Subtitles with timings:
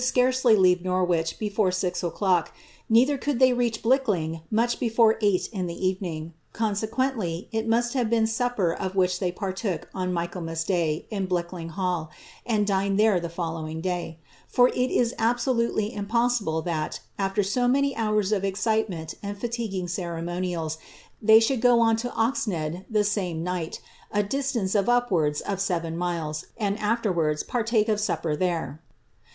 [0.01, 2.51] irrrly leave Norwich before six o'clock,
[2.89, 8.07] neither could they reach Blickling nmcli before eight in the evening, consequently it must btvi
[8.09, 12.09] iicrn HuppcT of M'hirh they ])artook on Michaelmas day in Blickling ball,
[12.47, 14.17] and dined there the following day;
[14.47, 20.79] for it is absolutely iropoMihb that, at'icr no many hours of excitement and fatiguing ceremonials,
[21.21, 23.79] they xlionld go on lo Oxnead the same night,
[24.11, 28.81] a distance of upwards of seftf nil Irs, and altcrwards partake of supi)er there.